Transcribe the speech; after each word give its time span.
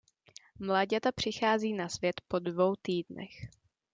Mláďata 0.59 1.11
přichází 1.11 1.73
na 1.73 1.89
svět 1.89 2.21
po 2.27 2.39
dvou 2.39 2.75
týdnech. 2.81 3.31